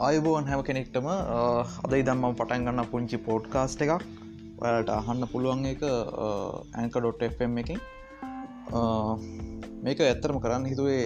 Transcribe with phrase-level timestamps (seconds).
[0.00, 1.06] අයිබෝන් හැම කෙනෙක්ටම
[1.84, 4.04] අද ඉදම්ම පටන් ගන්න පුංචි පෝඩ්කාස්ට එකක්.
[4.62, 5.82] ඔයාලට අහන්න පුළුවන් එක
[6.80, 7.80] ඇන්ක.ෆම් එකින්.
[9.84, 11.04] මේක ඇත්තරම කරන්න හිතුවේ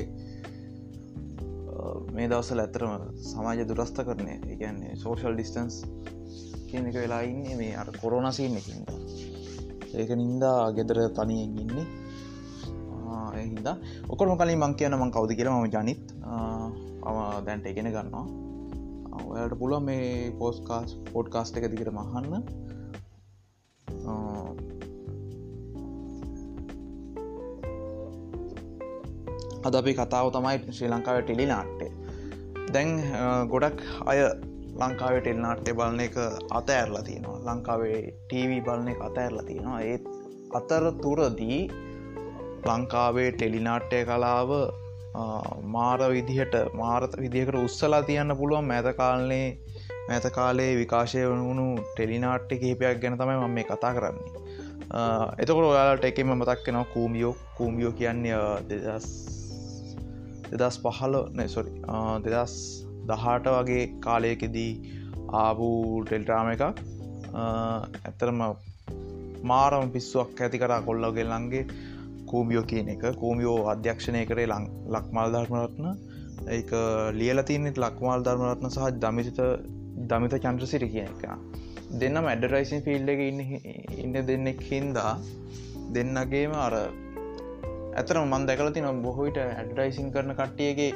[2.15, 2.93] මේ දවසල ඇතරම
[3.31, 5.81] සමාජ දුරස්ථ කරනය ඒගන්නේ සෝෂල් ඩිස්ටන්ස්
[6.71, 8.95] කියන එක වෙලා ඉන්නේ මේ අර කොරෝනසින්න එකින්ද
[9.99, 11.87] ඒක නින්දා ගෙදර තනියෙන් ඉන්නේ.
[13.43, 13.69] එහිද
[14.13, 16.17] ඔකොම කලින් මං කියන මං කවද කියලා ම ජනිත්.
[17.09, 18.44] අම දැන්ට ඉගෙන ගන්නවා.
[19.23, 20.07] ඔයාට පුළුව මේ
[20.41, 22.33] පෝස්කාස් පෝඩ්කාස්ට එක දිකට මහන්න
[29.67, 31.93] අද අපි කතාව තමයි ශ්‍රී ලංකාව ටෙලි නාට්ටේ
[32.75, 32.91] දැන්
[33.53, 34.19] ගොඩක් අය
[34.81, 36.17] ලංකාවේ ටෙල් නාට්‍ය බලන එක
[36.59, 37.39] අත ඇරලා තියෙනවා.
[37.49, 39.81] ලංකාවේ ටීවී බලන එක අත ඇරලා තියෙනවා.
[39.91, 40.05] ඒත්
[40.59, 41.61] අතර තුරදී
[42.69, 44.51] ලංකාවේ ටෙලිනාට්ටය කලාව
[45.75, 49.59] මාර විදිහට මාරත විදිහකට උත්සලා තියන්න පුළුවන් මැත කාලනේ
[50.09, 54.33] මැත කාලේ විකාශය වුණු ටෙලිනාට්ටි කිහිපයක් ගැන තමයි මම මේ කතා කරන්නේ.
[55.39, 59.07] එතකොට ඔයාලට එකෙම මතක්කෙනවා කූමියෝ කූමියෝ කියන්නේ දෙදස්
[60.53, 61.73] දෙදස් පහල නැසොරි
[62.27, 62.57] දෙදස්
[63.09, 64.73] දහට වගේ කාලයකෙදී
[65.41, 65.69] ආපු
[66.05, 66.63] ටෙල්ට්‍රාම එකක්.
[68.05, 68.45] ඇත්තරම
[69.45, 71.65] මාරම පිස්සුවක් ඇති කරා කොල්ලගෙල්ලන්ගේ
[72.35, 73.05] කූමියෝ කියන එක.
[73.23, 75.87] කූමියෝ අධ්‍යක්ෂණය කරේ ලං ලක්මල් ධර්මරත්න.
[76.51, 76.73] ඒක
[77.21, 79.39] ලියල තියනෙත් ලක්මල් ධර්මරත්න සහ දමිත
[80.11, 81.25] දමිත චන්ද්‍රසිරි කියන එක.
[82.01, 83.41] දෙන්නම ඇඩරයිසින් ෆිල්ඩ එක ඉන්න
[84.05, 85.13] ඉන්න දෙන්නෙක් හින්දා
[85.95, 86.75] දෙන්නගේම අර
[87.95, 90.91] ඇතර මන් දැකල තින බොහෝවිට ඇඩරයිසින් කරන කට්ටියගේ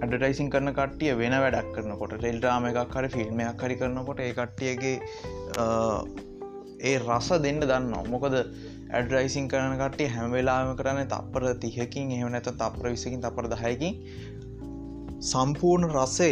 [0.00, 4.96] ඇඩටයිසින් කරන කට්ටිය වෙන වැඩක් කරනකොට ටෙල්ටාම එකක් හරි ෆිල්ම්මයක් හරි කරනකොට ඒ කට්ටියගේ
[6.80, 12.86] ඒ රස දෙන්න දන්න මොකද ඇඩරයිසින් කරන කටේ හැමවෙලාම කරන්න තප්පර තිහකින් එහම නැත තප්‍ර
[12.88, 13.98] විසකින් තපර දහයකින්.
[15.30, 16.30] සම්පූර්ණ රසය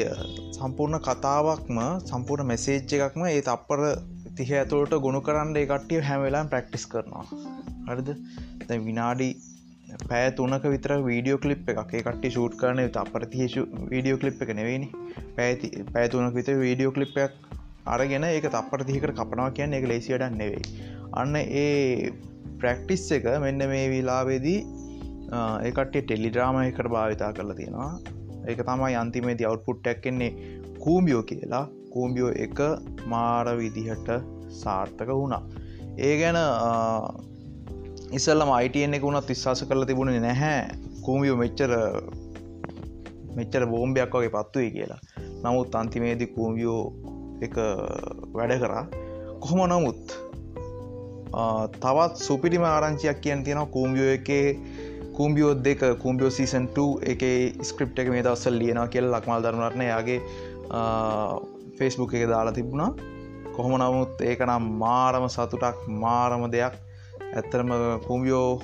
[0.52, 3.83] සම්පූර්ණ කතාවක්ම සම්පූර්ණ මෙසේච්ච එකක්ම ඒ තප්පර
[4.36, 7.27] තිහ ඇතුළට ගුණු කරන්න ඒ කට්ටිය හැමවෙලාම් ප්‍රක්ටිස් කරනවා.
[7.89, 8.11] හරිද?
[8.68, 9.28] දැ විනාඩි
[10.02, 13.62] පෑ තුනක විතර වීඩියෝ කලිප් එක කට්ටි ෂූට් කරන තපර තිේශු
[13.92, 14.89] වීඩියෝ කලිප් එක නෙවෙනි
[15.36, 17.33] පැති පෑතුනක විත වීඩියෝ කලිප්යක්
[17.94, 20.64] අරගෙන ඒක තපට තිහිකට කපනවා කියන්න එක ලේසියට නෙවෙයි.
[21.20, 22.12] අන්න ඒ
[22.60, 24.60] ප්‍රක්ටිස් එක මෙන්න මේ විලාවේදී
[25.68, 27.92] ඒකට ටෙලිඩ්‍රාම එකට භාවිතා කරලා තියෙනවා.
[28.50, 30.32] ඒක තමයි අන්තිමේදී අවුට්පුට් ඇක්කෙන්නේ
[30.84, 31.64] කූම්බියෝ කියලා.
[31.94, 32.58] කූම්බියෝ එක
[33.12, 34.08] මාර විදිහට
[34.62, 35.42] සාර්ථක වුණා.
[36.06, 36.38] ඒ ගැන
[38.18, 40.60] ඉසල්ලම අයිටන් එක වුණත් විශ්වාස කරල තිබුණේ නැහැ.
[41.06, 41.72] කූමියෝ මෙච්චර
[43.38, 45.00] මෙච්චර බෝම්භයක් වගේ පත්තුවයි කියලා.
[45.42, 46.82] නමුත් අන්තිමේදී කූමියෝ
[47.46, 47.54] එක
[48.36, 48.84] වැඩ කරා.
[49.42, 50.02] කොහොම නමුත්
[51.82, 54.46] තවත් සුපිරිම ආරංචියක් කියන් තියෙන කූම්බියෝ එකේ
[55.16, 56.78] කූම්බියෝ දෙක කූම්බියෝ සීසන්ට
[57.12, 57.22] එක
[57.68, 60.18] ස්ක්‍රප් එක මේ දවස්සල් ලියනවා කියල ලක්මල් දරනරන යාගේ
[61.78, 62.90] ෆෙස්බුක් එක දාලා තිබුණා.
[63.56, 66.74] කොහොම නමුත් ඒක නම් මාරම සතුටක් මාරම දෙයක්.
[67.36, 67.70] ඇත්තරම
[68.06, 68.60] කූම්බියෝ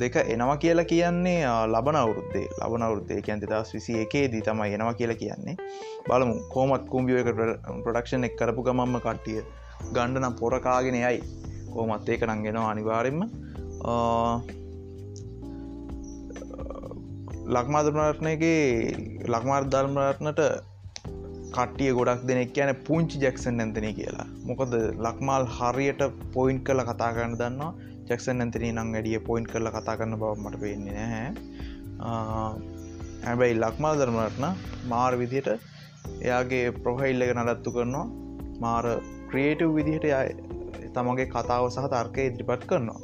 [0.00, 1.38] දෙක එනවා කියලා කියන්නේ
[1.72, 2.46] ලබන අවුරුද්දේ.
[2.60, 5.56] ලබන අවුරුද්දේ කියන් දෙදස් විසි එකේදී තමයි එනවා කියලා කියන්නේ.
[6.08, 7.30] බලමු කෝමත් කුම්බියෝ එක
[7.84, 9.40] ප්‍රඩක්ෂන් එක් කරපු ගමම්ම කට්ටිය
[9.94, 11.18] ගණ්ඩ නම් පොරකාගෙන යයි.
[11.74, 13.20] කෝමත් ඒක නංගෙනවා අනිවාරෙන්ම
[17.54, 18.62] ලක්මාදරනටනගේ
[19.32, 20.40] ලක්මාර් ධර්මරත්නට
[21.56, 24.26] කට්ටිය ගොඩක් දෙනෙක් කියන පුංචි ජැක්සන් නැතන කියලා.
[24.48, 24.72] මොකද
[25.06, 26.02] ලක්මාල් හරියට
[26.34, 27.72] පොයින්් කල කතා කරන්න දන්නවා.
[28.08, 31.28] ජැක්සන් ඇතන නං වැඩිය පොයින්් කරල කතා කරන්න බව මට පේන්නේ නැහැ.
[33.26, 34.46] හැබැයි ලක්මල් දරමටන
[34.92, 38.06] මාර විදියට එයාගේ ප්‍රොහයිල් එක නඩත්තු කරනවා.
[38.64, 38.86] මාර
[39.30, 40.06] ක්‍රේටව් විදිහට
[40.96, 43.00] තමගේ කතාව සහ තර්කය ඉදිරිපත් කරනවා.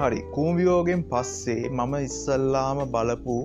[0.00, 3.38] හරි කූම්වියෝගෙන් පස්සේ මම ඉස්සල්ලාම බලපු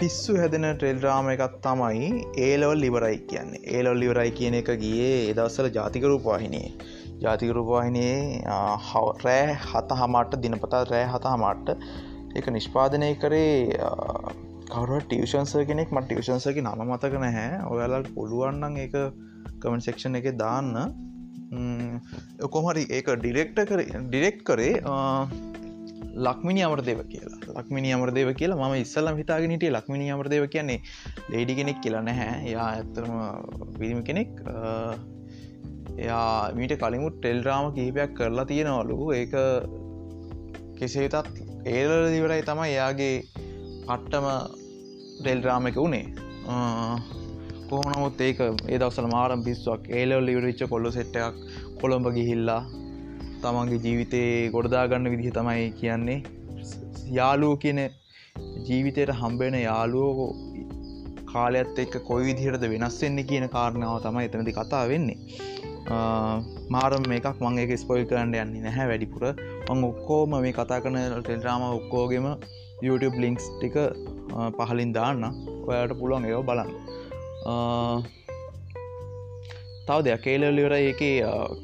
[0.00, 2.08] පිස්සු හැදෙන ටෙල්රාම එකත් තමයි
[2.46, 3.62] ඒලවල් ලිවරයි කියන්නේ.
[3.74, 6.68] ඒලොල් ලිවරයි කියන එක ගියේ එදවස්සල ජාතිකරූපවාහිනේ
[7.24, 8.16] ජාතිකරූපවාහිනයේ
[9.24, 13.54] රෑ හත හමට දිනපතා රෑ හත හමට්ට එක නිෂ්පාදනය කරේ
[14.72, 15.90] කවර ටියෂන්ස කෙනෙක්.
[15.96, 17.62] මට ටියෂන්සකි නම මතක නැහැ.
[17.72, 18.88] ඔයාලට පුළුවන්නන් ඒ
[19.62, 20.74] කමෙන්ට සෙක්ෂන් එක දාන්න.
[22.54, 24.74] කොමරි ඒක ඩිරෙක්ට කර ඩිරෙක්් කරේ
[26.26, 27.38] ලක්මිනි අමරදේව කියලා.
[27.58, 30.80] ලක්මිනි අමරදේව කියලා ම ඉස්සල්ලම් හිතාගෙනට ලක්මිනි අමරදේව කියන්නේ
[31.32, 32.32] ලේඩි කෙනෙක් කියලා නැහැ.
[32.54, 33.12] යා ඇත්තරම
[33.78, 34.32] පිරිමි කෙනෙක්.
[35.98, 39.34] එයා මීට කලිමුත් ටෙල්රාම කිහිපයක් කරලා තියෙනවලු ඒක
[40.78, 41.32] කෙසේතත්
[41.70, 43.16] ඒල දිවරයි තම එයාගේ
[43.86, 44.26] පට්ටම
[45.18, 46.06] ටෙල්රාම එක වුණේ
[47.70, 49.82] කොහොනමුත් ඒක ඒ දවසල මාරම් පිස්සුවක්.
[49.90, 51.36] ඒලවල් ඉවරච්ච කොල්ල සෙට්ටයක්
[51.80, 52.60] කොළඹ ගිහිල්ලා
[53.42, 56.18] තමන්ගේ ජීවිතයේ ගොඩදාගන්න විදිහ තමයි කියන්නේ.
[57.18, 57.80] යාලුව කියන
[58.66, 60.28] ජීවිතයට හම්බෙන යාලුවෝ
[61.32, 65.18] කාලයත් එක්ක කොයි විදිහටද වෙනස් වෙන්නේ කියන කාරණාව තමයි එතනති කතා වෙන්නේ.
[66.74, 69.24] මාරම් මේකක් මංගේ ස්පොයි කරන්න යන්නේ නැහැ වැඩිපුර.
[69.68, 72.26] මං ඔක්කෝම මේ කතා කන ටෙල්රාම ඔක්කෝගෙම
[72.86, 73.76] YouTube ලිංක්ස් ටික
[74.58, 75.24] පහලින් දාන්න.
[75.68, 76.70] ඔයාට පුළුවන් ඒව බලන්න.
[79.86, 80.22] තව දෙයක්.
[80.24, 81.02] කේලලිවර ඒක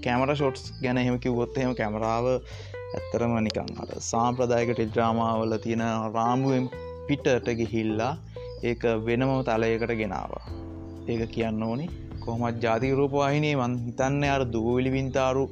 [0.04, 2.26] කැමර ෂොට්ස් ගැන එහෙම කිවොත් එහෙම කැමරාව
[2.96, 5.84] ඇත්තරම නිකං අට සාම්ප්‍රදායක ටෙල්ඩ්‍රාමාවල තියෙන
[6.16, 6.66] රාමුවෙන්
[7.08, 8.12] පිටට ගිහිල්ලා
[8.68, 10.44] ඒක වෙනම තලයකට ගෙනවා.
[11.08, 11.86] ඒක කියන්න ඕනි.
[12.28, 15.44] කොහොමත් ජාතික රූපවාහිනේ මන් හිතන්න අර දූවිලි වින්තාරු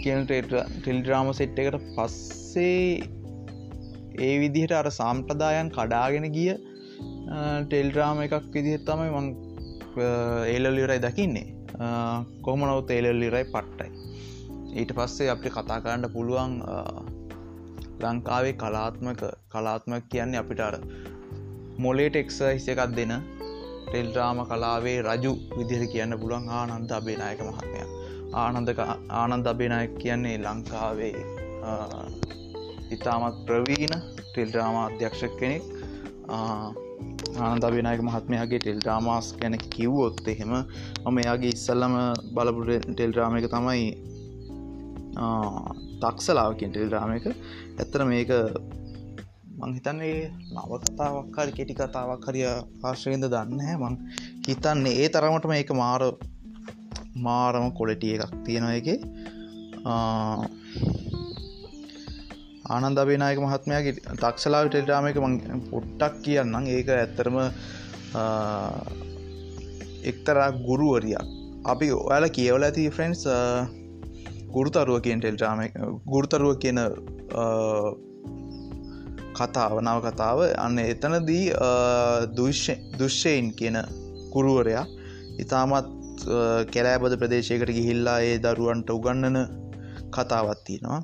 [0.00, 2.78] කියන ටෙල්ඩ්‍රාම සෙට් එකට පස්සේ
[4.20, 6.50] ඒ විදිහට අර සාම්ප්‍රදායන් කඩාගෙන ගිය
[7.66, 9.28] ටෙල්ඩ්‍රාම එකක් විදිහත් තමයි මං
[10.54, 11.46] ඒලලිරයි දකින්නේ.
[12.46, 13.90] කොහමනව තේලල්ලිරයි පට්ටයි.
[14.80, 16.54] ඊට පස්සේ අපි කතා කරන්න පුළුවන්
[18.02, 19.22] ලංකාවේ කලාත්මක
[19.52, 20.76] කලාත්මක කියන්නේ අපිට අර
[21.84, 23.14] මොලේට එක්ස හිස එකක් දෙන
[23.88, 27.80] ටෙල්රාම කලාවේ රජු විදිහට කියන්න පුළුවන් ආනන්ද අබේනායක මහත්මය.
[28.42, 28.70] ආනන්ද
[29.20, 31.14] ආනන්ද අබේනායක කියන්නේ ලංකාවේ
[32.96, 35.64] ඉතාමත් ප්‍රවීණ ටෙල්ඩ්‍රාම අධ්‍යක්ෂක් කෙනෙක්.
[37.38, 41.94] ආනන්ද අබේනායක මහත්මයාගේ ටෙල්ඩ්‍රාමාස් ගැන කිව්වොත් එහෙම මම එයාගේ ඉස්සල්ලම
[42.36, 43.86] බලපුට ටෙල්ඩ්‍රාම එක තමයි
[46.02, 48.30] තක්සලාවකින් ටෙල්ඩ්‍රාම එක ඇත්තර මේක
[49.58, 50.18] මංහිතන්නේ
[50.54, 53.94] නව කතාවක් හරි කෙටි කතාවක් හරිය ආශ්‍රයෙන්ද දන්න හැ මං
[54.48, 56.02] හිතන්නේ ඒ තරමටම ඒක මාර
[57.26, 58.88] මාරම කොලටිය එකක් තියෙනවා එක
[62.68, 65.34] ආනන්ද අබේනායක මහත්මයාගේ තක්ෂලාව ටෙල්ටාම එක මං
[65.70, 66.66] පොට්ටක් කියන්නම්.
[66.68, 67.36] ඒක ඇත්තරම
[70.10, 71.24] එක්තරා ගුරුවරියක්.
[71.64, 73.22] අපි ඔයාල කියවල ඇති ෆ්‍රෙන්න්ස්
[74.54, 75.64] ගුරුතරුව කියෙන් ටෙල්ටාම
[76.12, 76.80] ගුරුතරුව කියන
[79.36, 80.38] කතාව නව කතාව.
[80.64, 81.44] අන්න එතනදී
[82.98, 83.78] දුෂ්ෂයෙන් කියන
[84.32, 84.84] කුරුවරයා
[85.44, 85.88] ඉතාමත්
[86.72, 89.38] කැරෑබද ප්‍රදේශයකට ගිහිල්ලා ඒ දරුවන්ට උගන්නන
[90.16, 91.00] කතාවත් තියෙනවා.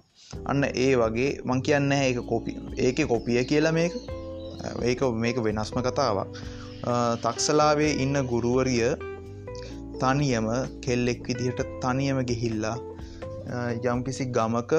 [0.50, 2.56] අන්න ඒ වගේ මං කියන්න ඒක කොපි
[2.86, 3.94] ඒක කොපිය කියලා මේක.
[4.82, 6.28] ඒක මේක වෙනස්ම කතාවක්.
[7.24, 8.90] තක්සලාවේ ඉන්න ගුරුවරිය
[10.00, 10.46] තනියම
[10.84, 12.76] කෙල්ලෙක් විදිහට තනියම ගිහිල්ලා
[13.92, 14.72] යම්කිසි ගමක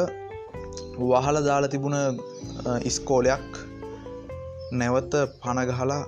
[1.00, 1.98] වහල දාලා තිබුණ
[2.90, 3.52] ඉස්කෝලයක්
[4.72, 6.02] නැවත පණගහලා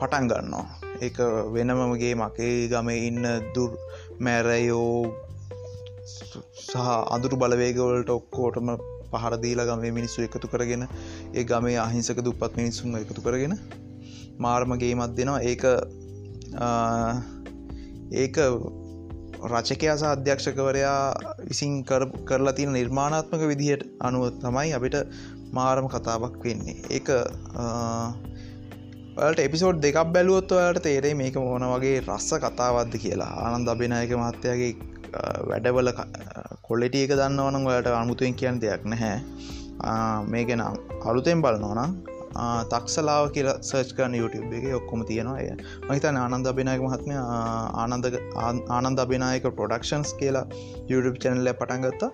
[0.00, 0.66] පටන් ගන්නවා.
[1.06, 1.16] එක
[1.54, 3.24] වෙනමගේ මගේ ගම ඉන්න
[3.54, 3.72] දුර්
[4.24, 5.12] මැරයෝ
[6.06, 6.76] සහ
[7.14, 8.68] අඳුරු බලවේගවලට ඔක්කෝටම
[9.12, 10.84] පහරදීල ගමේ මිනිස්සු එකතු කරගෙන
[11.34, 13.54] ඒ ගමේ අහිංසක දුපත් මිනිස්සුන් එකතු කරගෙන
[14.44, 15.40] මාර්මගේ මත් දෙනවා.
[15.50, 15.64] ඒක
[18.22, 18.36] ඒක
[19.52, 21.00] රචකයා සහ අධ්‍යක්ෂකවරයා
[21.48, 21.72] විසින්
[22.28, 24.96] කරලා තියෙන නිර්මාණාත්මක විදිහට අනුව තමයි අපිට
[25.56, 26.76] මාරම කතාවක් වෙන්නේ.
[26.96, 27.08] ඒක
[29.26, 33.32] ඔලට එපිසෝඩ් දෙකක් බැලුවොත් ඔයාට තේරේ මේක මොන වගේ රස්ස කතාවත්ද කියලා.
[33.44, 34.72] ආනන්ද අභිනායක මහත්තයාගේ
[35.50, 35.92] වැඩවල
[36.68, 39.16] කොල්ලෙටිය එක දන්නවනම් ඔයාට අමුතුවෙන් කියන්න දෙයක් නැහැ.
[40.32, 40.62] මේගෙන
[41.10, 42.15] අලුතෙන් බලනවනම්
[42.72, 45.38] තක්සලාව කියල සර්ච් කරන YouTube එක ඔක්කොම තියෙනවා.
[45.44, 45.50] එය
[45.88, 47.12] මහිතන ආනන්ද අභිනායක මහත්ම
[47.84, 48.06] ආනන්ද
[48.78, 50.46] ආනන්ද අභිනායක ප්‍රොඩක්ෂන්ස් කියලා
[50.92, 52.10] YouTube චැනල්ල පටන්ගත්තා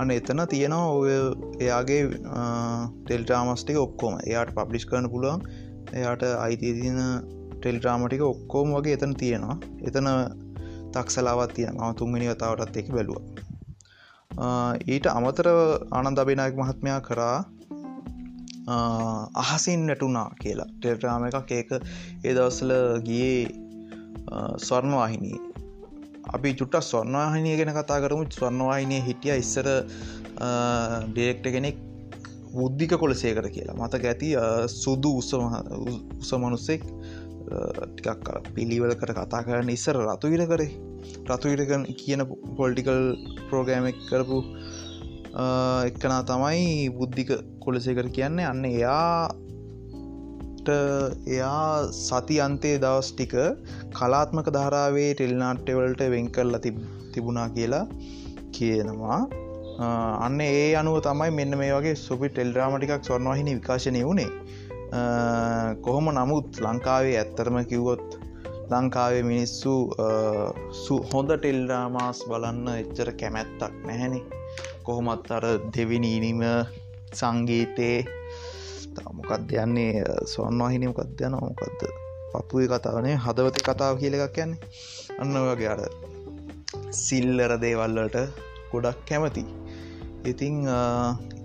[0.00, 1.12] අන්න එතන තියෙනවා ඔය
[1.66, 2.02] එයාගේ
[3.06, 4.14] ටෙල්ට්‍රාමස්ටික ඔක්කොම.
[4.30, 5.40] එයාට පබ්ලිෂ් කරන පුළුවන්.
[6.00, 7.00] එයාට අයිතිතින
[7.60, 9.56] ටෙල්ට්‍රාමටික ඔක්කෝම වගේ එතන තියෙනවා.
[9.88, 10.08] එතන
[10.94, 13.20] තක්සලාවත් තියෙන ම තුන්ගනි කතාවටත් එක බැලුව.
[14.92, 15.46] ඊට අමතර
[15.98, 17.36] ආනන්ද අභිනායක මහත්මයා කරා
[18.66, 20.68] අහසින් නැටුනා කියලා.
[20.80, 21.50] ටෙල්ට්‍රාම එකක්.
[21.50, 21.70] ඒක
[22.24, 22.72] ඒ දවසල
[23.08, 23.48] ගියේ
[24.58, 25.38] ස්වර්ණවාහිනී
[26.32, 28.26] අපි චුට්ට ස්වර්ණවාහිනය ගැන කතා කරමු.
[28.30, 29.68] ස්වර්ණවාහිනය හිටිය ඉස්සර
[31.14, 31.76] ඩෙක්ට කෙනෙක්
[32.54, 33.80] බුද්ධික කොලසේකර කියලා.
[33.80, 34.30] මතක ඇති
[34.82, 36.82] සුදු උසමනුස්සෙක්
[37.96, 40.70] ටිකක් පිළිවල කර කතා කරන්න ඉස්සර රතුවිර කරේ
[41.28, 42.22] රතුවිරක කියන
[42.58, 43.00] පොල්ටිකල්
[43.48, 44.38] ප්‍රෝගෑමක් කරපු
[45.32, 48.44] එක්කනා තමයි බුද්ධික කොලසේකර කියන්නේ.
[48.44, 50.68] අන්න එයාට
[51.26, 53.34] එයා සති අන්තේ දවස් ටික
[53.98, 56.60] කලාත්මක ධාරාවේ ටෙල්නාට්ටවලට වෙන් කරලා
[57.14, 57.86] තිබුණා කියලා
[58.52, 59.20] කියනවා.
[60.26, 64.28] අන්න ඒ අනුව තමයි මෙන්න මේ වගේ සුපි ටෙල්ඩ්‍රාමටිකක් සොර්නවාහිනි විකාශනය වුණේ.
[65.80, 68.20] කොහොම නමුත් ලංකාවේ ඇත්තරම කිව්වොත්
[68.70, 69.72] ලංකාවේ මිනිස්සු
[71.12, 74.41] හොඳ ටෙල්ඩාමාස් බලන්න එච්චර කැමැත්තක් නැහැනේ.
[74.86, 76.42] කොහොමත් අර දෙවිනීනිම
[77.12, 77.98] සංගීතයේ
[79.18, 80.04] මොකක්ද යන්නේ?
[80.32, 81.82] ස්වන්වාහිනය මොකක්ද යන මොකක්ද?
[82.32, 84.60] පපුේ කතාවනේ හදවත කතාව කියල එකක් යන්නේ.
[85.20, 85.80] අන්න වගේ අර
[87.04, 88.16] සිල්ලර දේවල්ලට
[88.72, 89.44] ගොඩක් කැමති.
[90.30, 90.56] ඉතිං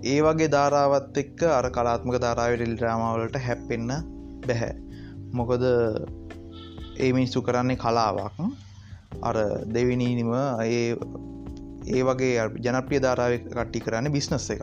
[0.04, 3.92] ඒ වගේ ධාරාවත් එක්ක අර කලාත්මක ධාරාවට ල්ඩ්‍රාමාවලට හැප්පෙන්න්න
[4.46, 4.72] බැහැ.
[5.38, 5.64] මොකද
[7.02, 8.38] ඒ මිනිස්සු කරන්නේ කලාවක්.
[9.28, 9.36] අර
[9.74, 10.32] දෙවිනීනිම
[10.64, 10.96] ඒ
[11.88, 14.62] ඒ වගේ ජනප්‍රිය ධාරාව කට්ටි කරන්න බිස්නස් එක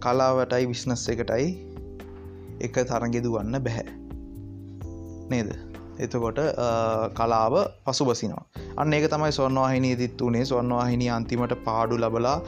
[0.00, 1.50] කලාවටයි විශ්නස් එකටයි
[2.60, 3.86] එක තරගෙදු වන්න බැහැ.
[5.30, 5.50] නේද?
[5.98, 6.38] එතකොට
[7.14, 8.44] කලාව පසු බසිනවා
[8.76, 12.38] අන්න ඒක තමයි සොන්නවාහිනී දිත් වනේ සොන්නවාහිනි අන්තිමට පාඩු ලබලා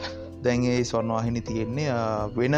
[0.45, 1.91] දැන්ඒ සොන්නවාහිනි තියෙන්නේ
[2.37, 2.57] වෙන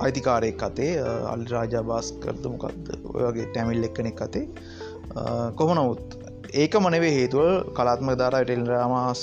[0.00, 0.92] අයිතිකාරයෙක් අතේ
[1.32, 2.86] අල් රාජා බාස් කරදමකක්ද
[3.20, 4.46] ඔයගේ ටැමිල් එක්කනෙක් අතේ
[5.56, 6.16] කොහොනවුත්
[6.54, 7.46] ඒක මනවේ හේතුව
[7.76, 9.20] කලාත්ම ධාර ටෙල්රාමස්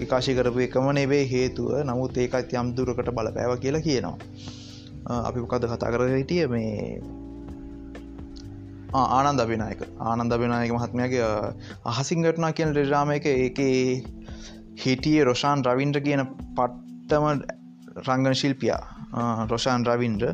[0.00, 1.72] විකාශි කරපු එකම නෙවේ හේතුව.
[1.84, 4.16] නමුත් ඒකත් යම් දුරකට බලපෑව කියලා කියනවා.
[5.26, 6.46] අපි මොකද කතා කර හිටිය?
[6.46, 7.00] මේ
[8.94, 9.82] ආනන්ද අභිනායක.
[10.00, 11.28] ආනන්ද අභිනායක මහත්මයගේ
[11.92, 13.60] අහසිං ගටනා කියන රෙරාම එක ඒක
[14.84, 16.24] හිටිය රොෂාන් රවින්ද්‍ර කියන
[16.56, 17.24] පට්ටම
[18.08, 18.99] රංගන ශිල්පියා.
[19.50, 20.28] රොෂාන් රවින්ද්‍ර.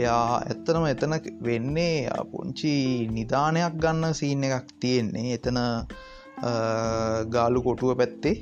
[0.00, 1.14] එයා ඇත්තනම එතන
[1.48, 1.94] වෙන්නේ
[2.32, 2.74] පුංචි
[3.16, 5.26] නිධානයක් ගන්න සීන එකක් තියෙන්නේ.
[5.38, 5.58] එතන
[7.34, 8.36] ගාලු කොටුව පැත්තේ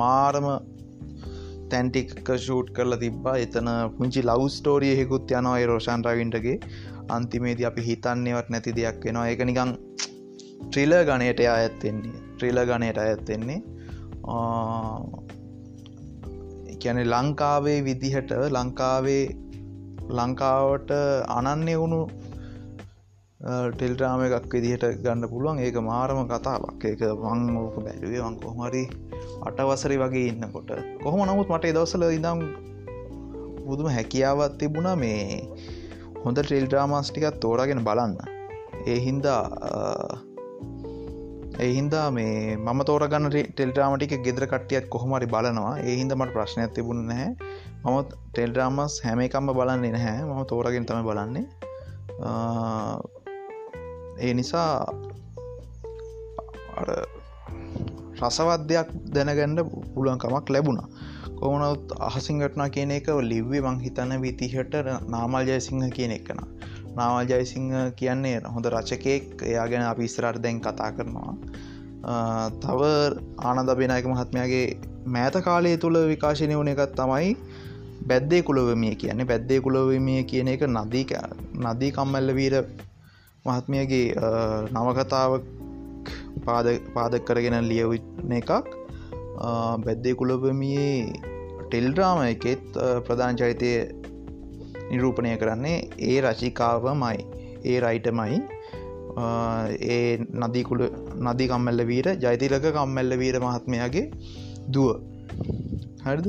[0.00, 0.46] මාරම
[1.72, 3.36] තැන්ටික ෂූට් කරලා තිබ්බා.
[3.46, 6.58] එතන පුංචි ලව් ස්ටෝරිය හෙකුත් යනවා රෝෂන් රවින්ටගේ
[7.16, 9.26] අන්තිමේදී අපි හිතන්නේවත් නැති දෙයක් වෙනවා.
[9.30, 9.70] ඒක නිකං
[10.70, 13.60] ට්‍රිල ගණයට අයත්වෙන්නේ ට්‍රිල ගණයට අයත්වෙන්නේ
[16.84, 19.24] කියැන ලංකාවේ විදිහට ලංකාවේ
[20.10, 20.90] ලංකාවට
[21.28, 22.00] අනන්නේ වුණු
[23.72, 25.58] ටෙල්ටාම එකක් විදිහට ගන්න පුළුවන්.
[25.58, 26.84] ඒක මාරම කතාවක්.
[26.84, 28.84] ඒක වංෝක බැලුවේ වංකොහමරි
[29.42, 30.70] අටවසරි වගේ ඉන්නකොට.
[31.02, 32.44] කොහොම නමුත් මට දවසල ඉදම්
[33.66, 35.40] බුදුම හැකියාවත් තිබුණා මේ
[36.24, 38.14] හොඳ ටෙල්ඩ්‍රාමස් ටිකත් තෝරගෙන බලන්න.
[38.86, 39.42] ඒ හින්දා
[41.62, 45.78] එහින්දා මේ මම තෝරගන්න ටෙල්ඩ්‍රාමටික ගෙදර කට්ටියත් කොහොමරි බලනවා.
[45.88, 47.30] ඒහින්ද මට ප්‍රශ්නයක් තිබුණ නැහැ.
[47.84, 47.98] මම
[48.32, 50.24] ටෙල්ඩ්‍රාමස් හැම එකම්ම බලන්නේ නැහැ.
[50.24, 51.44] මම තෝරගෙන තම බලන්නේ.
[54.20, 54.70] ඒ නිසා
[58.20, 59.60] රසවද්‍යයක් දැනගැන්ඩ
[59.94, 60.88] පුළුවන්කමක් ලැබුණා.
[61.38, 64.74] කොමනත් අහසිංගටනා කියන එක ලිව්වේ මං හිතන්න විතිහට
[65.14, 66.40] නාමල් ජයසිංහ කියන එකන
[66.98, 67.70] නාවල් ජයසිංහ
[68.00, 69.24] කියන්නේ හොඳ රචකයෙක්.
[69.52, 71.32] එයා ගැන අපි ඉස්රට දැන් කතා කරනවා.
[72.64, 72.80] තව
[73.50, 74.66] ආනද බෙනයක මහත්මයාගේ
[75.16, 77.34] මෑත කාලය තුළ විකාශනය වන එකත් තමයි
[78.10, 79.30] බැද්දේ කුලවමිය කියන්නේ.
[79.32, 81.04] බැද්දේ කුලවමිය කියන එක නදී
[81.66, 82.56] නදී කම්මල්ල වීර
[83.46, 84.06] මහත්මයගේ
[84.74, 85.44] නවකතාවක්
[86.46, 88.50] පාද පාදක් කරගෙන ලියවන එකක්.
[89.84, 91.12] බැද්දේ කුලබමියේ
[91.68, 92.64] ටෙල්ඩ්‍රාම එකෙත්
[93.06, 93.70] ප්‍රධාන චරිතය
[94.90, 95.76] නිරූපණය කරන්නේ
[96.08, 97.20] ඒ රචිකාව මයි
[97.64, 98.38] ඒ රයිටමයි
[99.88, 100.84] ඒ නදීකුළ
[101.26, 104.06] නදී කම්මල්ල වීර ජෛතිලක කම්මල්ල වීර මහත්මයාගේ
[104.68, 104.88] දුව.
[106.04, 106.26] හරිද?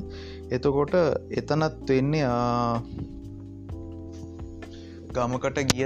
[0.51, 0.95] එතකොට
[1.39, 2.27] එතනත් වෙන්නේ
[5.15, 5.85] ගමකට ගිය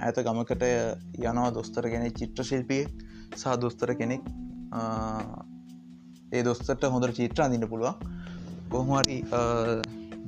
[0.00, 0.64] ඇත ගමකට
[1.20, 2.84] යනවා දොස්තර කෙනෙ චිත්‍ර ශිල්පිය
[3.36, 4.22] සහ දොස්තර කෙනෙක්
[6.32, 7.94] ඒ දොස්තරට හොඳට චිත්‍ර අඳන්න පුළුවන්.
[8.70, 9.18] කොහොමරි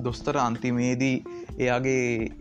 [0.03, 1.17] දොස්තර අන්තිමේදී
[1.59, 2.31] එයාගේ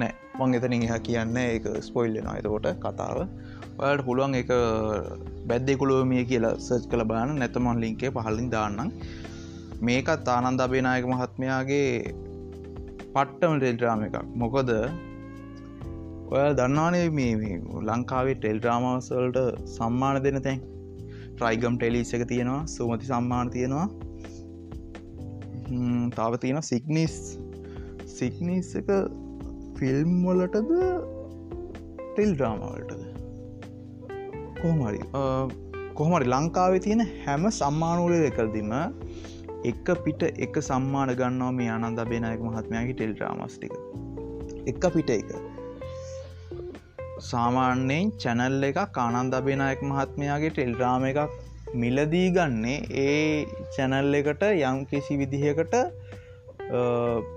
[0.00, 3.18] නෑ මං එතනින් එහ කියන්න එක ස්පොයිල්ලෙනවා එතකොට කතාව.
[3.78, 4.50] ඔයට පුළුවන් එක
[5.50, 8.92] බැද්දෙකුළුවමිය කියලා සර්ච් කළ බාන නැතමන් ලින්කේ පහලින් දාන්නම්.
[9.86, 11.88] මේකත් ආනන්ද අභේනායක මහත්මයාගේ
[13.14, 14.16] පට්ටම ටෙල්ඩ්‍රාම එකක්.
[14.42, 14.70] මොකොද
[16.34, 17.56] ඔය දන්නවානේ මේ
[17.88, 19.38] ලංකාවේ ටෙල්ඩ්‍රාමවසල්ට
[19.76, 20.62] සම්මාන දෙන තැන්.
[21.36, 22.62] ට්‍රයිගම් ටෙලිස් එක තියෙනවා.
[22.66, 23.86] සුමති සම්මාන තියෙනවා.
[26.16, 27.16] තාව තියෙන සිග්නිස්.
[28.16, 28.90] සිග්නිස් එක
[29.78, 30.72] ෆිල්ම් වලටද
[32.14, 33.02] ටෙල් ඩ්‍රාමවලටද
[34.62, 35.00] කොහමරි
[36.00, 38.72] කොහමරි ලංකාවේ තියෙන හැම සම්මානූලය දෙකල්දිම
[39.70, 43.74] එක පිට එක සම්මාන ගන්නවා මේ අනන්ද බේනායක මහත්මයාගේ ටෙල් ්‍රාමස්ටික
[44.72, 45.30] එක පිට එක.
[47.30, 51.20] සාමාන්‍යයෙන් චැනල් එක කානන්ද බේනායක මහත්මයාගේ ටෙල්රාම එකක්
[51.74, 55.74] මිලදී ගන්නේ ඒ චැනල් එකට යම් කිසි විදිහකට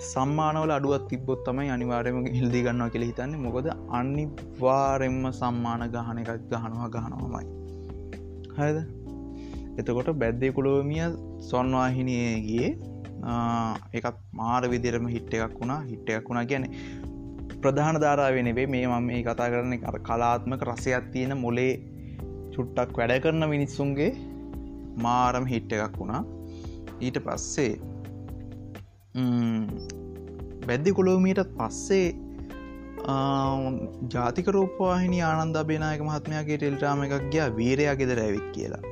[0.09, 3.39] සම්මානවල අඩුවත් තිබොත් තමයි අනිවාරයම හිල්දි ගන්නවා කෙළ හිතන්නේ.
[3.45, 3.67] මොකද
[3.99, 7.47] අනිවාරෙන්ම සම්මාන ගහන එකක් ගහනවා ගහනවාමයි.
[8.57, 8.77] හද
[9.79, 11.07] එතකොට බැද්දේ කුලෝමිය
[11.51, 12.69] සොන්වාහිනයගේ
[13.93, 15.81] එකත් මාර විදිරම හිට්ට එකක් වුණා.
[15.91, 16.69] හිට්ට එකක් වුණා ගැන
[17.61, 21.73] ප්‍රධාන ධාරාවෙනෙවේ මේ මම මේ කතා කරන කර කලාත්මක රසයක් තියෙන මොලේ
[22.55, 24.11] චුට්ටක් වැඩ කරන මිනිස්සුන්ගේ
[25.05, 26.23] මාරම හිට්ට එකක් වුණා.
[27.05, 27.73] ඊට පස්සේ
[30.67, 32.07] බැද්දි කොලෝමීටත් පස්සේ
[34.13, 38.83] ජාතික රූපවාහිනි ආනන්ද බේනායක මහත්මයාගේ ටෙල්ටාම එකක් ගියා වීරයා ගෙදර ඇවිත් කියලා.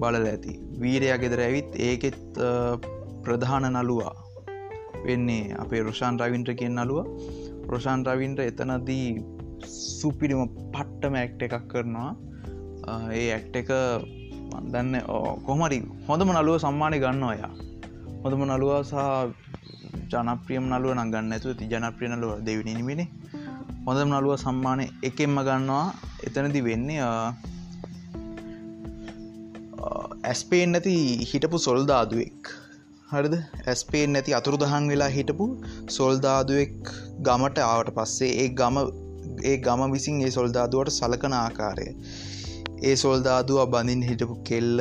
[0.00, 0.52] බලල ඇති.
[0.82, 2.22] වීරයා ගෙදර ඇවිත් ඒකෙත්
[3.24, 4.16] ප්‍රධාන නළුවා
[5.06, 7.06] වෙන්නේ අපේ රුෂාන් රවින්ට කියෙන් නළුව.
[7.72, 9.06] රොෂාන් රවින්ට එතනදී
[9.76, 10.42] සුපිරිම
[10.74, 12.10] පට්ටම ඇක්ට එකක් කරනවා.
[12.88, 13.70] ඒ ඇක්ට එක
[14.64, 14.94] දන්න
[15.46, 17.52] කොහමරි හොඳම නලුව සම්මානය ගන්න ඔයා.
[18.22, 18.96] හොඳම නළුව සහ
[20.12, 23.06] ජනප්‍රියම් නලුව නගන්න ඇතු ති ජනප්‍රිය නලුව දෙවිනිමිනි
[23.86, 25.86] හොඳම නළුව සම්මානය එකෙන්ම ගන්නවා.
[26.26, 27.04] එතනදි වෙන්නේ
[30.30, 30.94] ඇස්පේන් නැති
[31.30, 32.50] හිටපු සොල්දාදුවෙක්
[33.12, 33.36] හරිද?
[33.66, 35.46] ඇස්පේන් නැති අතුරු දහන් වෙලා හිටපු
[35.90, 36.74] සොල්දාදුවෙක්
[37.26, 38.76] ගමට ආවට පස්සේ ඒ ගම
[39.44, 41.86] ඒ ගම විසින් ඒ සොල්දාදුවට සලකන ආකාරය.
[42.82, 44.78] ඒ සොල්දාදුව බඳින් හිටපු කෙල්ල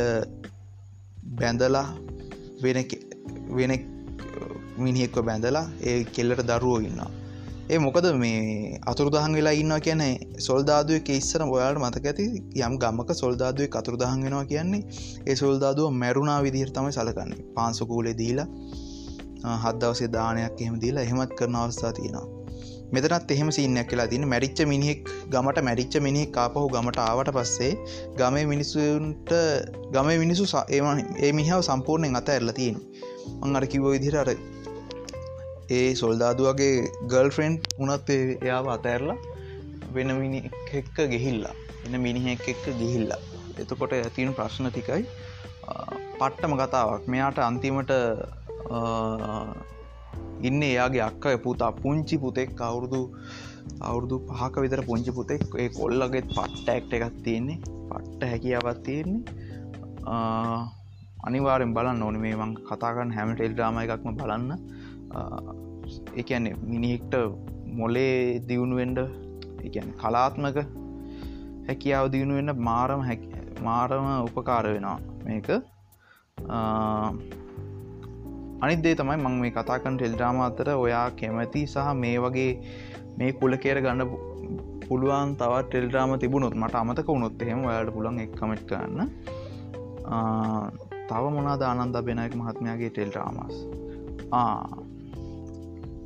[1.40, 1.88] බැඳලා
[2.64, 2.78] වෙන
[3.58, 3.74] වෙන
[4.78, 7.10] මිනිහෙක්ව බැඳලා ඒ කෙල්ලට දරුවෝ ඉන්නවා.
[7.70, 10.04] ඒ මොකද මේ අතුරුදහන් වෙලා ඉන්නවා කියන
[10.40, 12.26] සොල්දාදුව ඉස්සර ඔයාට මතක ඇති
[12.68, 14.84] යම් ගමක සොල්දාදුව අතුරුදහන් වෙනවා කියන්නේ
[15.28, 17.48] ඒ සොල්දාදුව මැරුණා විදිහර තමයි සලකන්නේ.
[17.56, 18.48] පාන්සකූලේ දීලා
[19.64, 22.39] හදවසේ දානයක් එහෙම දීලා එහෙමත් කරන අවස්ථා තියෙනවා.
[22.92, 27.74] මෙතනත් එහෙම සින්නයක් කියලා තින මැරිච්ච මිනිහෙක් ගමට මැරිච්ච මිනිහෙක් කාපහු ගමට ආවට පස්සේ
[28.18, 29.34] ගමේ මිනිස්සුන්ට
[29.92, 30.88] ගම මිනිසු ඒම
[31.20, 32.78] ඒ මිහාව සම්පූර්ණයෙන් අත ඇරල තියෙන
[33.42, 34.30] මං අර කිව්ව විදිර අර
[35.70, 36.76] ඒ සොල්දාදුවගේ
[37.08, 39.18] ගල් ෆ්‍රෙන්් උනත් එයාව අතඇරලා
[39.94, 40.40] වෙන මිනි
[40.74, 41.56] එක්ක ගෙහිල්ලා
[41.86, 43.22] එන්න මිනිහෙක් එක්ක ගිහිල්ලා.
[43.60, 45.04] එතකොට ඇතින ප්‍රශ්න තිකයි
[46.20, 47.04] පට්ටම කතාවක්.
[47.08, 47.92] මෙයාට අන්තිමට
[50.48, 53.02] ඉන්න එයාගේ අක්ක පුතා පුංචි පුතෙක් අවුරුදු
[53.90, 55.42] අවුරුදු පහක විතර පුංචි පුතෙක්.
[55.62, 57.60] ඒ කොල්ලගෙත් පට්ට ඇක්ට එකක් තියෙන්නේ.
[57.90, 59.24] පට්ට හැකියාවත් තියෙන්නේ.
[61.28, 64.52] අනිවාරෙන් බලන්න ඕන මේ මං කතාගන්න හැම ටෙල් ්‍රාම එකක්ම බලන්න.
[66.22, 67.16] එකන්නේ මිනිහෙක්ට
[67.80, 68.16] මොලේ
[68.50, 69.00] දියුණුවෙන්ඩ
[69.68, 70.58] එකන් කලාත්මක
[71.68, 73.02] හැකියාව දියුණුවෙන්න මාරම
[73.68, 75.50] මාරම උපකාර වෙනවා මේක.
[78.64, 82.52] අනිදේ තමයි මං මේ කතාකන් ටෙල්ඩ්‍රාම අතර ඔයා කැමැති සහ මේ වගේ
[83.20, 84.02] මේ කුල කේර ගන්න
[84.86, 89.00] පුළුවන් තවත් ටෙල්ඩ්‍රාම තිබුණොත් මට අමතක වුණොත් එහෙම ඔයාට පුළන් එක් කමට් කරන්න.
[91.10, 93.56] තව මොනාද ආනන්ද බෙනයක් මහත්මයාගේ ටෙල්ඩ්‍රාමස්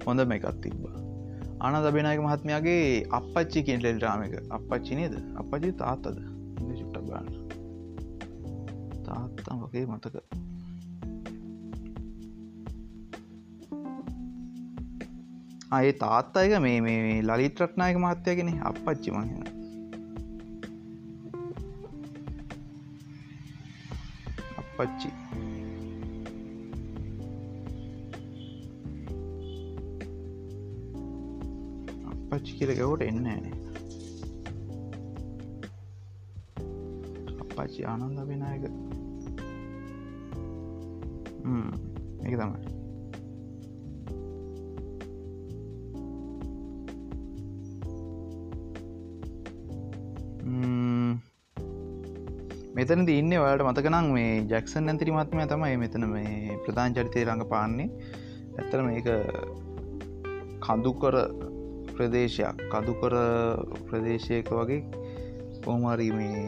[0.05, 0.83] හොඳ මේකත් තිබ්බ.
[1.65, 2.85] ආනද බෙනයක මහත්මයාගේ
[3.19, 4.33] අපච්චි කියෙන් ටෙල්ඩ්‍රාම එක.
[4.57, 5.15] අපච්චි නේද?
[5.41, 6.17] අපචි තාත්තද?
[6.79, 7.27] චුට්ට ගන්න
[9.07, 10.42] තාත්තම් වගේ මතක.
[15.75, 19.41] අය තාත්තා එක මේ මේ ලලිත් රට්නායක මහත්තයගෙන අපච්චි මහින
[24.61, 25.09] අපච්චි
[32.11, 33.43] අපච්චි කියල ගැවට එන්න න.
[37.41, 38.63] අපච්චි ආනන්ද විනායක
[42.25, 42.82] එක තමයි.
[52.83, 57.87] මෙතන ඉන්න ඔයාට මතකනම් මේ ජැක්සන් ඇතිරි මත්මය තමයි මෙතන මේ ප්‍රධාන චරිතය රඟ පාන්නේ.
[58.57, 59.07] ඇත්තර මේක
[60.59, 61.15] කඳුකර
[61.89, 62.59] ප්‍රදේශයක්.
[62.73, 63.13] කදුකර
[63.87, 64.81] ප්‍රදේශයක වගේ
[65.63, 66.43] කෝමාරී මේ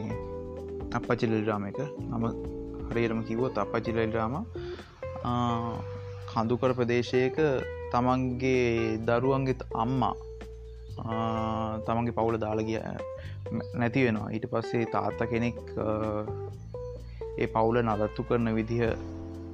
[0.92, 1.80] අපපචිලල්රාම එක.
[2.10, 2.24] නම
[2.90, 4.36] හරියටම කිවොත් අපපචිලල්රාම
[6.32, 7.40] කඳුකර ප්‍රදේශයක
[7.92, 10.14] තමන්ගේ දරුවන්ගෙත් අම්මා
[11.86, 12.80] තමන්ගේ පවුල දාලගිය
[13.80, 14.30] නැති වෙනවා.
[14.34, 15.60] ඊට පස්සේ තාත්ත කෙනෙක්
[17.38, 18.82] ඒ පවුල නදත්තු කරන විදිහ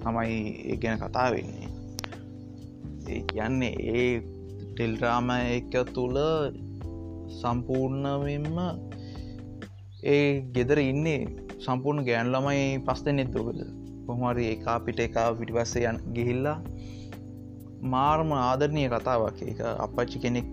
[0.05, 0.39] තමයි
[0.71, 1.69] ඒ ගැන කතා වෙන්නේ.
[3.13, 4.13] ඒ කියන්නේ ඒ
[4.75, 6.19] ටෙල්රාම එක තුළ
[7.41, 8.59] සම්පූර්ණවෙන්ම
[10.15, 11.21] ඒ ගෙදර ඉන්නේ
[11.65, 13.61] සම්පූර්ණ ගෑන් ළමයි පස්තනෙත් දොකද
[14.07, 16.59] කොහමරි එකා පිට එකා පිටිපස්සේ යන් ගිහිල්ලා
[17.93, 19.39] මාර්ම ආදරණය කතාවක්.
[19.51, 20.49] එක අපච්චි කෙනෙක්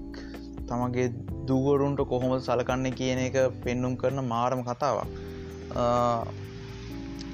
[0.70, 1.08] තමගේ
[1.48, 5.08] දුවරුන්ට කොහොම සලකන්න කියන එක පෙන්නුම් කරන මාරම කතාවක්.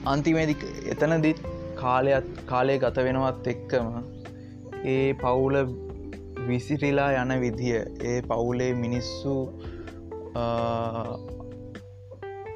[0.06, 0.56] අන්තිමේදි
[0.94, 1.40] එතනදිත්
[1.82, 3.88] කාලයත් කාලය ගත වෙනවත් එක්කම
[4.86, 5.56] ඒ පවුල
[6.50, 7.72] විසිරිලා යන විදිහ
[8.12, 9.36] ඒ පවුලේ මිනිස්සු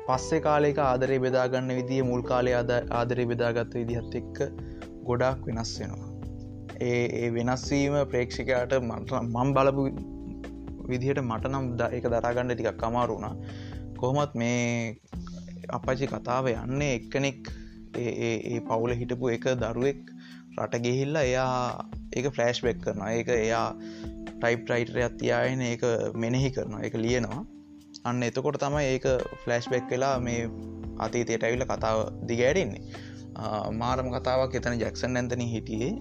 [0.07, 2.53] පස්සේ කාලෙක ආදරය බෙදාගන්න විදිිය මුල් කාලය
[2.99, 4.37] ආදරය බෙදාගත්ත විදිහත් එක්ක
[5.09, 6.09] ගොඩක් වෙනස් වෙනවා.
[6.81, 9.83] ඒ වෙනස්වීම ප්‍රේක්ෂකයාට මට මම් බලපු
[10.91, 13.35] විදිහට මට නම් ද එක දරාගන්න ටිකක් අමාරුුණා
[13.97, 14.97] කොහොමත් මේ
[15.69, 17.51] අපචි කතාව යන්නේ එක්කනෙක්
[17.97, 20.01] ඒ පවුල හිටපු එක දරුවෙක්
[20.57, 21.53] රට ගෙහිල්ලා එයා
[22.13, 23.11] ඒක ෆලෑශ් බෙක් කරනවා.
[23.11, 23.67] ඒක එයා
[24.31, 25.83] ටයිප් රයිටරයක් තියායන ඒක
[26.15, 26.81] මෙනෙහි කරනවා.
[26.81, 27.43] එක ලියනවා.
[28.03, 29.05] අන්න එතකොට තමයි ඒක
[29.43, 30.41] ෆලෑශ් බෙක් වෙලා මේ
[30.99, 31.99] අතීතයට ඇවිල කතාව
[32.29, 32.83] දිගෑඩෙන්නේ
[33.73, 35.91] මාරම කතාවක් එතන ජැක්සන් ඇන්තන හිටියේ.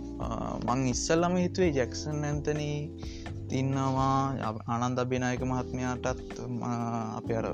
[0.66, 2.78] මං ඉස්සල්ලම හිතුවේ ජැක්සන් ඇන්තනී
[3.52, 6.06] ඉන්නවා ආනන්ද අභිනායක මහත්මයාටත්
[7.16, 7.46] අප අර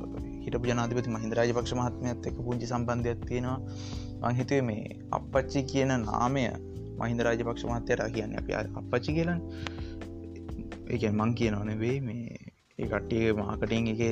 [0.44, 3.58] හිටපු ජනාධිපති මහින්ද රාජපක්ෂ මහත්මයත් එක පුංචි සම්බන්ධයක් තියෙනවා.
[4.22, 6.44] මංහිතුවේ මේ අපච්චි කියන නාමය
[6.98, 9.40] මහින්ද රාජපක්ෂ මහත්තයට කියන්න අප අපච්චි කියලන්
[10.86, 12.26] ඒ මං කියනවනවේ මේ
[12.78, 14.02] ඒ කට්ටිය මාකටින් එක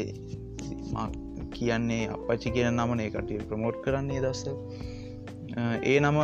[1.53, 4.43] කියන්නේ අපච්චි කියන නමන එකට ප්‍රමෝට් කරන්නේ දස්ස
[5.85, 6.19] ඒ නම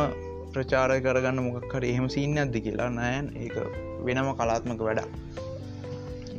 [0.53, 3.65] ප්‍රචාර කරගන්න මොකක්කට එහෙම සින්න ඇද්දි කියලා නෑන් ඒ
[4.05, 5.28] වෙනම කලාත්මක වැඩ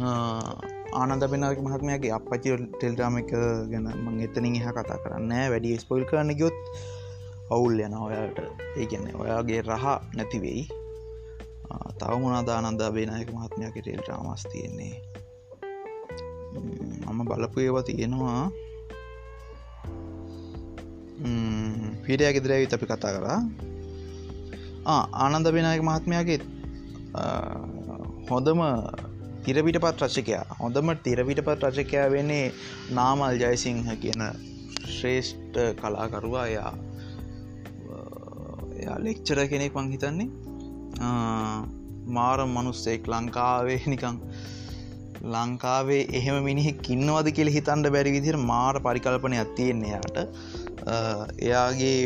[0.01, 3.31] ආනන්ද පෙනක මහත්මයගේ අපච්චි ටෙල්ඩාමික
[3.71, 6.59] ගැන මං එතනින් එහ කතා කරන්න වැඩි ස්පොයිල් කරන්න ගයොත්
[7.55, 8.39] අවුල් යන ඔයාට
[8.79, 9.87] ඒ ගැන්නේ ඔයාගේ රහ
[10.17, 10.63] නැතිවෙයි
[12.01, 14.95] තව මොනාදානන්ද බේනායක මහත්මයක ටෙල් ්‍රාමස් තියෙන්නේ?
[17.13, 18.45] මම බලපු ඒවා තියෙනවා.
[22.05, 23.41] පිරය ගෙදරැවි අපි කතා කරා.
[25.25, 26.41] ආනන්ද බෙනයක මහත්මයාගේ
[28.31, 28.61] හොඳම
[29.45, 30.45] තිරපිට පත් රචකයා.
[30.61, 32.45] හොඳම තිරපිට පත් රචකයා වෙන්නේ
[32.93, 34.23] නාමල් ජයසිංහ කියන
[34.95, 36.47] ශ්‍රේෂ්ඨ කලාකරුවා.
[36.47, 36.73] එයා
[38.77, 40.31] එයා ලෙක්චර කෙනෙක් පං හිතන්නේ.
[42.17, 44.17] මාර මනුස්සෙක් ලංකාවේ නිකං
[45.35, 50.19] ලංකාවේ එහෙම මිනිහෙක් ඉන්නවද කියල හිතන්ට බැරි විදිර මාර පරිකල්පනයක් තියෙන්නේ යාට
[51.41, 51.97] එයාගේ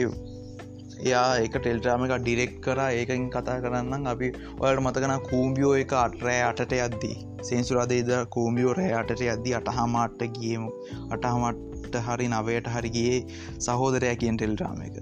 [1.03, 4.29] එයා එක ටෙල්ට්‍රාමික ඩිරෙක් කර ඒකින් කතා කරන්න අපි
[4.65, 7.17] ඔයට මතකන කූම්බියෝ එක අටරෑ අටට යද්දී.
[7.49, 10.71] සේන්සුරාදේද කූම්බියෝ රෑ අටට යද්දී අටහාමාට්ට ගියමු
[11.17, 13.19] අටහමට්ට හරි නවයට හරිගේ
[13.67, 14.97] සහෝදරය කියෙන් ටෙල්ට්‍රාම එක.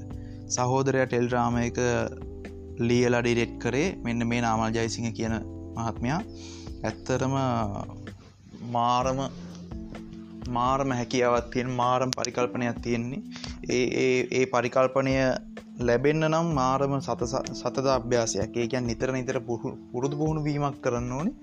[0.57, 1.79] සහෝදරය ටෙල්ට්‍රාම එක
[2.89, 5.39] ලියලා ඩිරෙට් කරේ මෙන්න මේ නාමල් ජයිසිංහ කියන
[5.77, 6.21] මහත්මයා.
[6.85, 7.37] ඇත්තරම
[8.71, 9.21] මාරම
[10.49, 13.23] මාරම හැකියාවත් තියෙන මාරම් පරිකල්පනයක් තියෙන්නේ.
[13.71, 15.17] ඒ ඒ පරිකල්පනය
[15.81, 17.23] ලැබෙන්න්න නම් මාරම සත
[17.61, 18.57] සතද අභ්‍යාසයක්.
[18.63, 19.39] ඒකැන් නිතර නිතර
[19.93, 21.35] පුරුදු පුහුණු වීමක් කරන්න ඕනේ.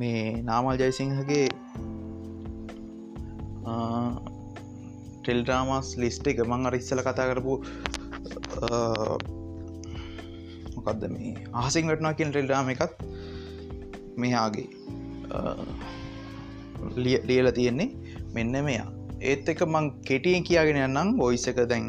[0.00, 1.46] මේ නාමල් ජයසිංහගේ
[5.22, 7.54] ටෙල්ඩ්‍රාමස් ලිස්ට එක මං අරිස්සල කතා කරපු
[10.74, 11.32] මොකක්ද මේ?
[11.62, 12.92] ආසිං වටනා කියෙන් ටෙල්ඩාම එකත්
[14.22, 14.68] මෙයාගේ
[17.30, 17.90] ලියල තියෙන්නේ
[18.34, 18.88] මෙන්න මෙයා.
[19.30, 21.86] ඒත් එක මං කෙටියෙන් කියාගෙන යන්නම් බොයිස එක දැන්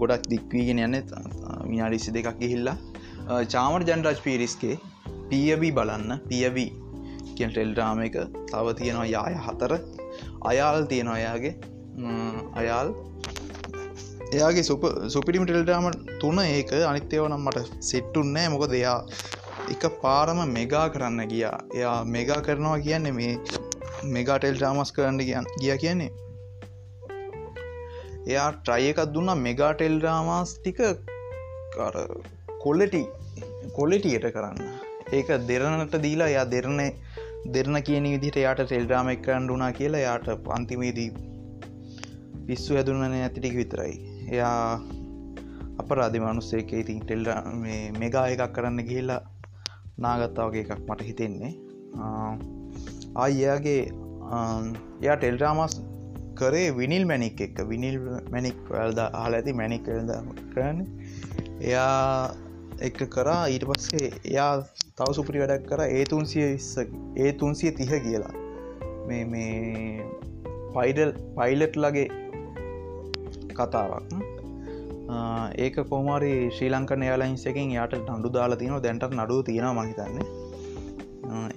[0.00, 0.96] ගොඩක් දික්වීගෙන යන්න
[1.72, 2.76] මිනාඩිසි දෙකක් ගිහිල්ලා.
[3.52, 4.76] චාමට ජන්රජ් පිරිස්ගේ
[5.30, 6.10] පියබී බලන්න.
[6.30, 6.70] පියවී
[7.36, 8.16] කිය ටෙල්ඩාම එක
[8.52, 9.72] තව තියෙනවා යාය හතර.
[10.50, 11.54] අයාල් තියෙනවා එයාගේ.
[12.60, 12.88] අයාල්.
[14.36, 14.82] එයාගේ සුප
[15.14, 15.90] සුපිරිම ටෙල්ඩාම
[16.22, 16.72] තුන ඒක.
[16.90, 18.98] අනිත්‍යව නම් මට සෙට්ටුන්නෑ මොක දෙයා
[19.74, 21.56] එක පාරම මෙගා කරන්න ගියා.
[21.78, 23.34] එයා මෙගා කරනවා කියන්නේ මේ
[24.16, 25.18] මෙගාටෙල් ්‍රාමස් කරන්න
[25.62, 26.10] ගිය කියන්නේ
[28.30, 30.80] එයා ට්‍රයි එකක් දුන්න මෙගාටෙල් රාමස් ටික
[32.64, 33.02] කොල්ලටි
[33.78, 34.58] කොල්ලටියට කරන්න.
[35.16, 36.80] ඒක දෙරනට දීලා යා දෙරණ
[37.54, 41.10] දෙරන කියන විදිට යාට ටෙල්ඩ්‍රාම එක කරන්ඩුනා කියලා යාට පන්තිමේදී
[42.46, 43.94] පිස්සු හැදුන්නන ඇතිටික විතරයි.
[44.34, 44.80] එයා
[45.82, 47.28] අප රාධිමනුස්සේක ඉතින් ටෙල්ඩ
[48.02, 49.20] මෙගා එකක් කරන්න ගිහිල්ලා
[50.04, 51.52] නාගත්තාවගේ එකක් මට හිතෙන්නේ.
[53.24, 53.80] ආයයාගේ
[55.02, 55.74] එයා ටෙල්රාමස්
[56.42, 57.58] කරේ විනිල් මැනික් එක්ක.
[57.72, 57.98] විනිල්
[58.36, 60.12] මැනික් වැල්ද ආල ඇති මැනික් වෙල්ද
[60.54, 60.80] කරන්න.
[61.68, 62.34] එයා
[62.88, 63.42] එක කරා.
[63.54, 64.52] ඊට පස්සේ එයා
[64.98, 65.80] තව සුපරි වැඩක් කර.
[65.98, 66.48] ඒ තුන්සිය
[67.26, 68.34] ඒ තුන්සිය තිහ කියලා.
[69.08, 70.04] මේ මේ
[70.74, 72.08] පයිඩල් පයිලට් ලගේ
[73.58, 74.12] කතාවක්.
[75.64, 80.26] ඒක කොමරි ශ්‍රී ලංකන යාලයින්සකින් යාට නඩු දාලා තියන දැන්ට නඩු තියෙන මහිතන්නේ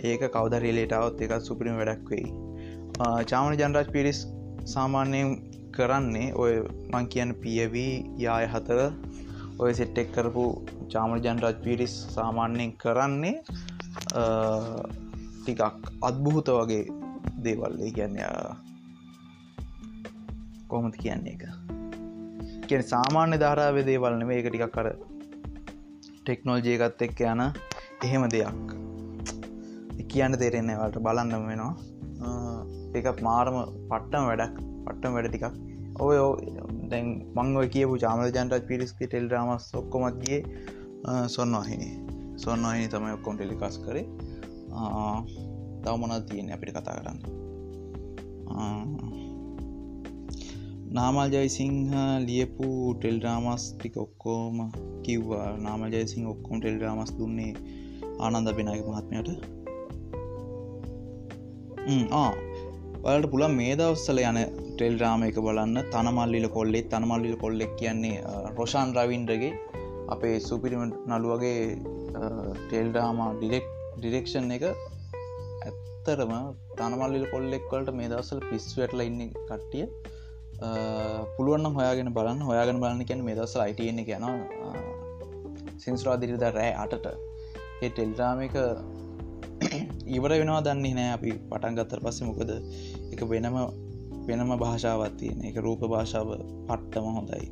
[0.09, 2.27] ඒක කවදරලේටවත් එකත් සුපිරිම වැඩක් වෙයි.
[3.31, 4.19] චාමන ජනරජ් පිරිස්
[4.73, 5.29] සාමාන්‍යයෙන්
[5.75, 6.53] කරන්නේ ඔය
[6.91, 7.93] මං කියන්න පියවී
[8.25, 8.79] යාය හතර.
[9.63, 10.45] ඔය සෙට්ටෙක් කරපු
[10.91, 13.35] චාමන ජනරජ් පිරිස් සාමාන්‍යයෙන් කරන්නේ
[15.43, 15.61] ටිකක්
[16.09, 16.83] අත්බුහත වගේ
[17.45, 18.17] දේවල්ලේ කියන්න
[20.69, 21.43] කොහොමති කියන්නේ එක
[22.67, 24.87] කිය සාමාන්‍ය ධාරාව දේවල් නෙවේ එක ටිකක් කර
[26.23, 27.41] ටෙක්නෝල්ජයකත් එක්ක යන
[28.05, 28.69] එහෙම දෙයක්.
[30.11, 31.73] කියන්න තේරෙන්නේ වලට බලන්න වෙනවා.
[32.99, 33.55] එක මාරම
[33.89, 34.55] පට්ටම වැඩක්
[34.85, 35.45] පට්ටම වැඩ ටිකක්.
[36.05, 36.17] ඔය
[36.91, 40.41] දැන් මංව කියපු චාමල ජන්ටත් පිරිස්කි ටෙල් රාමස් ඔක්කොමත්ගේ
[41.35, 41.93] සොන්නවාහිනේ
[42.43, 44.05] සොන්නවාහිනි තමයි ඔක්කොම් ටෙලිකාස් කරේ.
[45.83, 47.19] තව මොනත් තියෙන අපිට කතා කරන්න?
[50.97, 51.77] නාමල් ජයසිංහ
[52.27, 52.67] ලියපු
[52.99, 54.57] ටෙල්ඩ්‍රාමස් ටික ඔක්කෝම
[55.05, 55.49] කිව්වා.
[55.65, 57.53] නාමල් ජයසිං ඔක්කොම් ටෙල්ඩ්‍රාමස් දුන්නේ
[58.23, 59.29] ආනන්ද බෙනයක මහත්මයට.
[63.05, 64.37] වලට පුළන් මේ දවස්සල යන
[64.77, 65.77] ටෙල්ඩ්‍රාම එක බලන්න.
[65.93, 68.23] තනමල්ලිල කොල්ලෙත් තනමල්ලිල කොල්ලෙක් කියන්නේ
[68.57, 69.51] රොෂාන් රවින්ඩගේ
[70.13, 71.59] අපේ සුපිරිම නළුවගේ
[72.63, 73.67] ටෙල්ඩාම ඩිරෙක්
[73.99, 76.33] ඩිරෙක්ෂන් එක ඇත්තරම
[76.79, 79.85] තනමල්ලිල කොල්ලෙක්වලට මේ දවසල් පිස් වැටල ඉන්න කට්ටිය.
[81.35, 82.43] පුළුවන් හොයාගෙන බලන්න.
[82.49, 84.25] හොයාගෙන බලන්න කියන මේ දවසල් අයිටන්න ගැන
[85.85, 87.07] සින්ස්රාදිරිද රෑ අටට.
[87.83, 88.55] ඒ ටෙල්රාම එක
[90.07, 91.11] ඉවර වෙනවා දන්නේ නෑ.
[91.13, 92.51] අපි පටන් ගත්තර පස්සේ මොකද?
[93.13, 93.57] එක වෙනම
[94.27, 95.45] වෙනම භාෂාවත් තියෙන.
[95.45, 96.29] එක රූප භාෂාව
[96.67, 97.47] පට්ටම හොඳයි.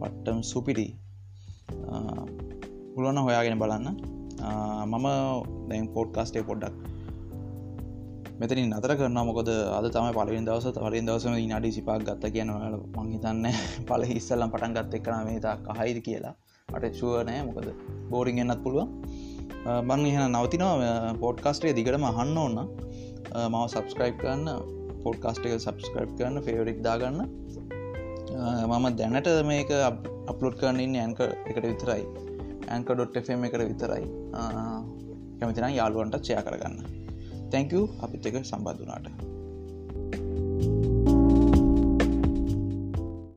[0.00, 0.88] පට්ටම් සුපිරි.
[2.94, 4.00] පුළුවන්න හොයාගෙන බලන්න.
[4.86, 5.06] මම
[5.68, 6.90] දැන් පෝඩ් කාස්ටේ පොඩ්ඩක්
[8.40, 10.66] මෙතනින් අතර කරන මොකද අද තම පලින් දවස.
[10.72, 12.52] තලින් දවසම නඩි සිපාක් ගත්ත කියන
[12.96, 13.44] මංහිතන්න
[13.88, 16.34] පල හිස්සල්ලම් පටන් ගත්ත එක්කන මේ තා කහයිද කියලා.
[16.68, 17.68] අට ශුවනෑ මොකද
[18.10, 18.88] බෝරිං එන්නත් පුළුවන්.
[19.60, 22.58] මං එහ නවතිනවා පෝඩ්කාස්ටේ දිගටම අහන්න ඕන්න
[23.52, 24.46] මව සබස්ක්‍රයිබ් කරන්න
[25.02, 27.20] පෝඩ්කාස්ට එක සබස්ක්‍රයිබ් කරන්න ෆෙවරික් දාගන්න.
[28.70, 29.70] මම දැනට මේක
[30.32, 31.20] අප්ලෝඩ් කරන්නන්න ඇන්ක
[31.50, 32.04] එකට විතරයි.
[32.74, 34.04] ඇන්ක.ෆම් එකට විතරයි.
[35.40, 36.80] කැමතිනම් යාළුවන්ට චය කරගන්න.
[37.52, 39.06] තැංකූ අපිත් එක සම්බඳනාට